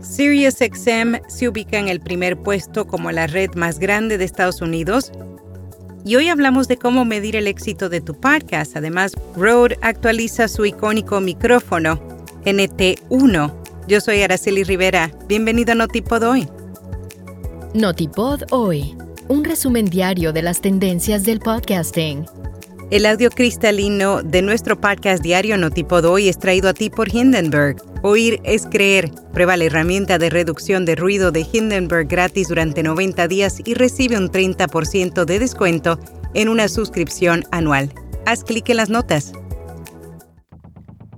SiriusXM 0.00 1.26
se 1.28 1.48
ubica 1.48 1.78
en 1.78 1.88
el 1.88 2.00
primer 2.00 2.36
puesto 2.36 2.86
como 2.86 3.10
la 3.10 3.26
red 3.26 3.50
más 3.54 3.78
grande 3.78 4.18
de 4.18 4.24
Estados 4.24 4.60
Unidos. 4.60 5.12
Y 6.04 6.16
hoy 6.16 6.28
hablamos 6.28 6.68
de 6.68 6.76
cómo 6.76 7.04
medir 7.04 7.34
el 7.36 7.46
éxito 7.46 7.88
de 7.88 8.00
tu 8.00 8.14
podcast. 8.14 8.76
Además, 8.76 9.12
Rode 9.36 9.78
actualiza 9.80 10.48
su 10.48 10.66
icónico 10.66 11.20
micrófono 11.20 11.98
NT1. 12.44 13.52
Yo 13.88 14.00
soy 14.00 14.22
Araceli 14.22 14.64
Rivera. 14.64 15.10
Bienvenido 15.28 15.72
a 15.72 15.74
Notipod 15.76 16.22
hoy. 16.22 16.48
Notipod 17.74 18.42
hoy. 18.50 18.96
Un 19.28 19.44
resumen 19.44 19.86
diario 19.86 20.32
de 20.32 20.42
las 20.42 20.60
tendencias 20.60 21.24
del 21.24 21.40
podcasting. 21.40 22.26
El 22.90 23.06
audio 23.06 23.30
cristalino 23.30 24.22
de 24.22 24.42
nuestro 24.42 24.78
podcast 24.78 25.22
diario 25.22 25.56
Notipod 25.56 26.04
hoy 26.04 26.28
es 26.28 26.38
traído 26.38 26.68
a 26.68 26.74
ti 26.74 26.90
por 26.90 27.08
Hindenburg. 27.14 27.93
Oír 28.06 28.38
es 28.44 28.66
creer. 28.66 29.10
Prueba 29.32 29.56
la 29.56 29.64
herramienta 29.64 30.18
de 30.18 30.28
reducción 30.28 30.84
de 30.84 30.94
ruido 30.94 31.32
de 31.32 31.46
Hindenburg 31.50 32.06
gratis 32.06 32.48
durante 32.48 32.82
90 32.82 33.28
días 33.28 33.62
y 33.64 33.72
recibe 33.72 34.18
un 34.18 34.30
30% 34.30 35.24
de 35.24 35.38
descuento 35.38 35.98
en 36.34 36.50
una 36.50 36.68
suscripción 36.68 37.44
anual. 37.50 37.94
Haz 38.26 38.44
clic 38.44 38.68
en 38.68 38.76
las 38.76 38.90
notas. 38.90 39.32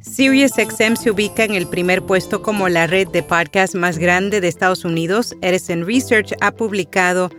SiriusXM 0.01 0.95
se 0.95 1.11
ubica 1.11 1.43
en 1.43 1.57
el 1.57 1.67
primer 1.67 2.03
puesto 2.03 2.41
como 2.41 2.69
la 2.69 2.87
red 2.87 3.09
de 3.09 3.25
podcast 3.25 3.75
más 3.75 3.99
grande 3.99 4.41
de 4.41 4.47
Estados 4.47 4.85
Unidos. 4.85 5.35
Edison 5.43 5.85
Research 5.85 6.35
ha 6.41 6.53
publicado 6.53 7.30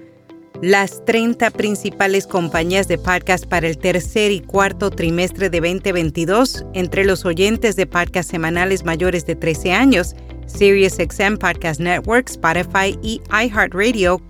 las 0.61 1.05
30 1.05 1.51
principales 1.51 2.25
compañías 2.25 2.87
de 2.87 2.97
podcast 2.97 3.45
para 3.45 3.67
el 3.67 3.77
tercer 3.77 4.31
y 4.31 4.39
cuarto 4.39 4.89
trimestre 4.89 5.49
de 5.49 5.59
2022 5.61 6.65
entre 6.73 7.05
los 7.05 7.25
oyentes 7.25 7.75
de 7.75 7.85
podcast 7.85 8.29
semanales 8.29 8.83
mayores 8.83 9.25
de 9.25 9.35
13 9.35 9.73
años. 9.73 10.15
SiriusXM 10.47 11.37
Podcast 11.37 11.79
Network, 11.79 12.29
Spotify 12.29 12.97
y 13.03 13.21
iHeartRadio 13.29 14.21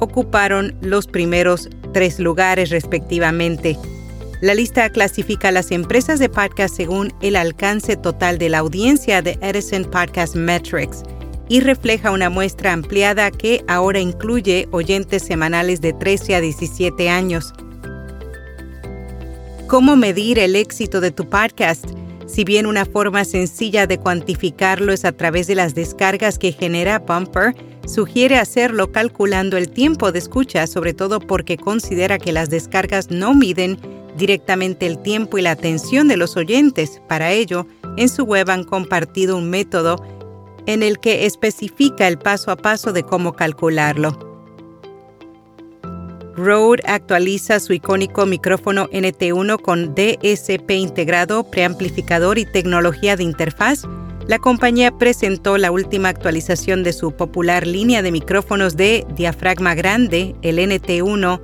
ocuparon 0.00 0.76
los 0.80 1.06
primeros 1.06 1.68
tres 1.92 2.18
lugares 2.18 2.70
respectivamente. 2.70 3.76
La 4.40 4.54
lista 4.54 4.90
clasifica 4.90 5.48
a 5.48 5.52
las 5.52 5.70
empresas 5.70 6.18
de 6.18 6.28
podcast 6.28 6.74
según 6.74 7.12
el 7.22 7.36
alcance 7.36 7.96
total 7.96 8.38
de 8.38 8.50
la 8.50 8.58
audiencia 8.58 9.22
de 9.22 9.38
Edison 9.40 9.84
Podcast 9.84 10.34
Metrics 10.34 11.02
y 11.48 11.60
refleja 11.60 12.10
una 12.10 12.30
muestra 12.30 12.72
ampliada 12.72 13.30
que 13.30 13.64
ahora 13.68 14.00
incluye 14.00 14.68
oyentes 14.70 15.22
semanales 15.22 15.80
de 15.80 15.92
13 15.92 16.34
a 16.34 16.40
17 16.40 17.08
años. 17.08 17.52
¿Cómo 19.66 19.96
medir 19.96 20.38
el 20.38 20.54
éxito 20.56 21.00
de 21.00 21.10
tu 21.10 21.28
podcast? 21.28 21.84
Si 22.26 22.44
bien 22.44 22.66
una 22.66 22.84
forma 22.84 23.24
sencilla 23.24 23.86
de 23.86 23.98
cuantificarlo 23.98 24.92
es 24.92 25.04
a 25.04 25.12
través 25.12 25.46
de 25.46 25.54
las 25.54 25.74
descargas 25.74 26.38
que 26.38 26.52
genera 26.52 26.98
Bumper, 26.98 27.54
sugiere 27.86 28.38
hacerlo 28.38 28.90
calculando 28.90 29.56
el 29.56 29.70
tiempo 29.70 30.10
de 30.10 30.18
escucha, 30.18 30.66
sobre 30.66 30.92
todo 30.92 31.20
porque 31.20 31.56
considera 31.56 32.18
que 32.18 32.32
las 32.32 32.50
descargas 32.50 33.10
no 33.10 33.34
miden 33.34 33.78
directamente 34.16 34.86
el 34.86 34.98
tiempo 34.98 35.38
y 35.38 35.42
la 35.42 35.52
atención 35.52 36.08
de 36.08 36.16
los 36.16 36.36
oyentes. 36.36 37.00
Para 37.08 37.32
ello, 37.32 37.66
en 37.96 38.08
su 38.08 38.24
web 38.24 38.50
han 38.50 38.64
compartido 38.64 39.36
un 39.36 39.50
método 39.50 39.96
en 40.66 40.82
el 40.82 40.98
que 40.98 41.26
especifica 41.26 42.08
el 42.08 42.18
paso 42.18 42.50
a 42.50 42.56
paso 42.56 42.92
de 42.92 43.02
cómo 43.02 43.32
calcularlo. 43.34 44.18
Rode 46.36 46.82
actualiza 46.86 47.60
su 47.60 47.72
icónico 47.72 48.26
micrófono 48.26 48.88
NT1 48.90 49.58
con 49.60 49.94
DSP 49.94 50.70
integrado, 50.72 51.44
preamplificador 51.50 52.38
y 52.38 52.44
tecnología 52.44 53.16
de 53.16 53.22
interfaz. 53.22 53.84
La 54.28 54.38
compañía 54.38 54.90
presentó 54.98 55.56
la 55.56 55.70
última 55.70 56.10
actualización 56.10 56.82
de 56.82 56.92
su 56.92 57.12
popular 57.12 57.66
línea 57.66 58.02
de 58.02 58.12
micrófonos 58.12 58.76
de 58.76 59.06
diafragma 59.16 59.74
grande, 59.74 60.34
el 60.42 60.58
NT1 60.58 61.40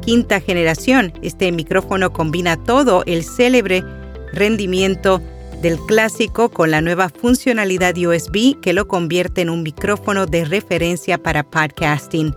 quinta 0.00 0.40
generación. 0.40 1.12
Este 1.22 1.50
micrófono 1.52 2.12
combina 2.12 2.56
todo 2.56 3.02
el 3.06 3.24
célebre 3.24 3.84
rendimiento 4.32 5.20
del 5.62 5.78
clásico 5.78 6.48
con 6.48 6.70
la 6.70 6.80
nueva 6.80 7.08
funcionalidad 7.08 7.96
USB 7.96 8.58
que 8.60 8.72
lo 8.72 8.88
convierte 8.88 9.42
en 9.42 9.50
un 9.50 9.62
micrófono 9.62 10.26
de 10.26 10.44
referencia 10.44 11.18
para 11.18 11.42
podcasting. 11.42 12.34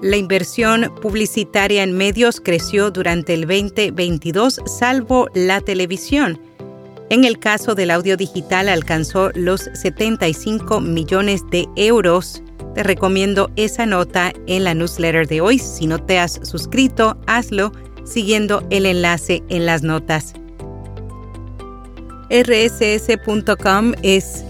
La 0.00 0.16
inversión 0.16 0.92
publicitaria 1.00 1.84
en 1.84 1.96
medios 1.96 2.40
creció 2.40 2.90
durante 2.90 3.34
el 3.34 3.42
2022, 3.42 4.60
salvo 4.66 5.28
la 5.34 5.60
televisión. 5.60 6.40
En 7.08 7.24
el 7.24 7.38
caso 7.38 7.74
del 7.74 7.92
audio 7.92 8.16
digital 8.16 8.68
alcanzó 8.68 9.30
los 9.34 9.68
75 9.74 10.80
millones 10.80 11.42
de 11.50 11.68
euros. 11.76 12.42
Te 12.74 12.82
recomiendo 12.82 13.50
esa 13.54 13.86
nota 13.86 14.32
en 14.46 14.64
la 14.64 14.74
newsletter 14.74 15.28
de 15.28 15.40
hoy. 15.40 15.58
Si 15.58 15.86
no 15.86 16.02
te 16.02 16.18
has 16.18 16.40
suscrito, 16.42 17.16
hazlo 17.26 17.70
siguiendo 18.04 18.66
el 18.70 18.86
enlace 18.86 19.44
en 19.50 19.66
las 19.66 19.82
notas 19.82 20.34
rss.com 22.32 23.92
es 24.02 24.42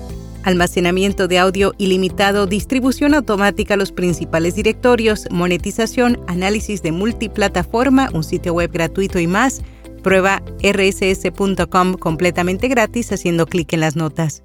almacenamiento 0.45 1.27
de 1.27 1.41
audio 1.41 1.75
ilimitado, 1.79 2.47
distribución 2.47 3.13
automática 3.13 3.75
a 3.75 3.77
los 3.77 3.91
principales 3.91 4.55
directorios, 4.55 5.27
monetización, 5.33 6.21
análisis 6.29 6.81
de 6.83 6.93
multiplataforma, 6.93 8.09
un 8.15 8.23
sitio 8.23 8.55
web 8.55 8.71
gratuito 8.71 9.19
y 9.19 9.27
más. 9.27 9.63
Prueba 10.05 10.43
rss.com 10.63 11.95
completamente 11.95 12.69
gratis 12.69 13.11
haciendo 13.11 13.47
clic 13.47 13.73
en 13.73 13.81
las 13.81 13.97
notas. 13.97 14.45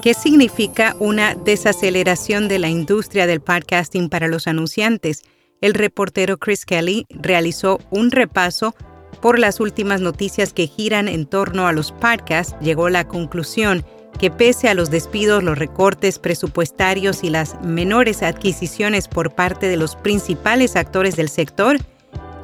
¿Qué 0.00 0.14
significa 0.14 0.94
una 1.00 1.34
desaceleración 1.34 2.46
de 2.46 2.60
la 2.60 2.68
industria 2.68 3.26
del 3.26 3.40
podcasting 3.40 4.08
para 4.08 4.28
los 4.28 4.46
anunciantes? 4.46 5.22
El 5.60 5.74
reportero 5.74 6.38
Chris 6.38 6.64
Kelly 6.64 7.04
realizó 7.10 7.80
un 7.90 8.12
repaso 8.12 8.76
por 9.20 9.38
las 9.38 9.60
últimas 9.60 10.00
noticias 10.00 10.52
que 10.52 10.66
giran 10.66 11.08
en 11.08 11.26
torno 11.26 11.66
a 11.66 11.72
los 11.72 11.92
podcasts, 11.92 12.54
llegó 12.60 12.88
la 12.88 13.06
conclusión 13.06 13.84
que 14.18 14.30
pese 14.30 14.68
a 14.68 14.74
los 14.74 14.90
despidos, 14.90 15.42
los 15.42 15.58
recortes 15.58 16.18
presupuestarios 16.18 17.22
y 17.22 17.30
las 17.30 17.60
menores 17.62 18.22
adquisiciones 18.22 19.06
por 19.06 19.34
parte 19.34 19.68
de 19.68 19.76
los 19.76 19.96
principales 19.96 20.76
actores 20.76 21.16
del 21.16 21.28
sector, 21.28 21.78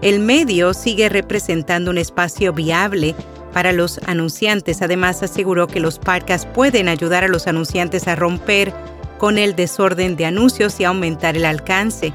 el 0.02 0.20
medio 0.20 0.74
sigue 0.74 1.08
representando 1.08 1.90
un 1.90 1.98
espacio 1.98 2.52
viable 2.52 3.14
para 3.52 3.72
los 3.72 3.98
anunciantes. 4.06 4.82
Además, 4.82 5.22
aseguró 5.22 5.66
que 5.66 5.80
los 5.80 5.98
podcasts 5.98 6.46
pueden 6.52 6.88
ayudar 6.88 7.24
a 7.24 7.28
los 7.28 7.46
anunciantes 7.46 8.06
a 8.06 8.14
romper 8.14 8.72
con 9.18 9.38
el 9.38 9.56
desorden 9.56 10.16
de 10.16 10.26
anuncios 10.26 10.78
y 10.78 10.84
aumentar 10.84 11.36
el 11.36 11.46
alcance. 11.46 12.12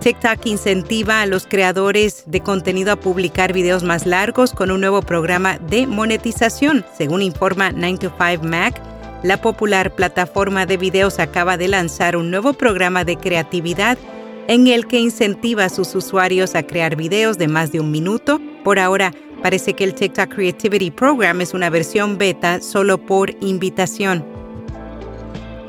TikTok 0.00 0.46
incentiva 0.46 1.20
a 1.20 1.26
los 1.26 1.46
creadores 1.46 2.24
de 2.26 2.40
contenido 2.40 2.92
a 2.92 2.96
publicar 2.96 3.52
videos 3.52 3.82
más 3.82 4.06
largos 4.06 4.52
con 4.52 4.70
un 4.70 4.80
nuevo 4.80 5.02
programa 5.02 5.58
de 5.58 5.86
monetización. 5.86 6.86
Según 6.96 7.20
informa 7.20 7.70
9to5 7.72 8.40
Mac, 8.40 8.80
la 9.22 9.42
popular 9.42 9.94
plataforma 9.94 10.64
de 10.64 10.78
videos 10.78 11.18
acaba 11.18 11.58
de 11.58 11.68
lanzar 11.68 12.16
un 12.16 12.30
nuevo 12.30 12.54
programa 12.54 13.04
de 13.04 13.16
creatividad 13.16 13.98
en 14.48 14.68
el 14.68 14.86
que 14.86 14.98
incentiva 14.98 15.66
a 15.66 15.68
sus 15.68 15.94
usuarios 15.94 16.54
a 16.54 16.62
crear 16.62 16.96
videos 16.96 17.36
de 17.36 17.48
más 17.48 17.70
de 17.70 17.80
un 17.80 17.90
minuto. 17.90 18.40
Por 18.64 18.78
ahora, 18.78 19.12
parece 19.42 19.74
que 19.74 19.84
el 19.84 19.94
TikTok 19.94 20.34
Creativity 20.34 20.90
Program 20.90 21.42
es 21.42 21.52
una 21.52 21.68
versión 21.68 22.16
beta 22.16 22.62
solo 22.62 22.96
por 22.96 23.32
invitación. 23.42 24.24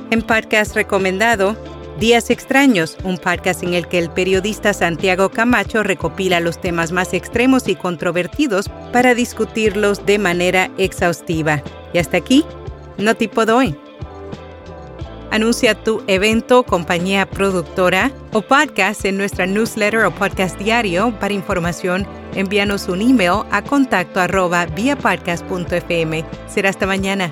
En 0.09 0.21
podcast 0.21 0.73
recomendado, 0.73 1.57
Días 2.01 2.31
Extraños, 2.31 2.97
un 3.03 3.19
podcast 3.19 3.61
en 3.61 3.75
el 3.75 3.87
que 3.87 3.99
el 3.99 4.09
periodista 4.09 4.73
Santiago 4.73 5.29
Camacho 5.29 5.83
recopila 5.83 6.39
los 6.39 6.59
temas 6.59 6.91
más 6.91 7.13
extremos 7.13 7.67
y 7.67 7.75
controvertidos 7.75 8.69
para 8.91 9.13
discutirlos 9.13 10.03
de 10.07 10.17
manera 10.17 10.71
exhaustiva. 10.79 11.61
Y 11.93 11.99
hasta 11.99 12.17
aquí, 12.17 12.43
no 12.97 13.13
tipo 13.13 13.45
hoy. 13.51 13.75
Anuncia 15.29 15.75
tu 15.75 16.01
evento, 16.07 16.63
compañía 16.63 17.29
productora 17.29 18.11
o 18.33 18.41
podcast 18.41 19.05
en 19.05 19.17
nuestra 19.17 19.45
newsletter 19.45 20.03
o 20.05 20.09
podcast 20.09 20.57
diario. 20.57 21.13
Para 21.19 21.35
información, 21.35 22.07
envíanos 22.33 22.87
un 22.87 23.03
email 23.03 23.43
a 23.51 23.61
contacto 23.61 24.19
arroba 24.19 24.65
Será 26.47 26.69
hasta 26.71 26.87
mañana. 26.87 27.31